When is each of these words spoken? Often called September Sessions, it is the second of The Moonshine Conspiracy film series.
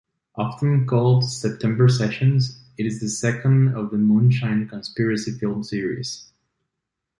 Often 0.35 0.87
called 0.87 1.25
September 1.29 1.87
Sessions, 1.87 2.59
it 2.75 2.87
is 2.87 2.99
the 3.01 3.07
second 3.07 3.75
of 3.75 3.91
The 3.91 3.99
Moonshine 3.99 4.67
Conspiracy 4.67 5.29
film 5.29 5.61
series. 5.63 6.27